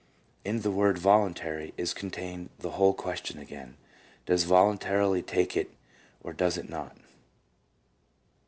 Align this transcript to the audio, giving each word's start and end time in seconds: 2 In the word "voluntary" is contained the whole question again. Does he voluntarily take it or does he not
2 0.45 0.49
In 0.49 0.61
the 0.61 0.71
word 0.71 0.97
"voluntary" 0.97 1.75
is 1.77 1.93
contained 1.93 2.49
the 2.57 2.71
whole 2.71 2.95
question 2.95 3.37
again. 3.37 3.77
Does 4.25 4.41
he 4.45 4.49
voluntarily 4.49 5.21
take 5.21 5.55
it 5.55 5.75
or 6.23 6.33
does 6.33 6.55
he 6.55 6.63
not 6.63 6.97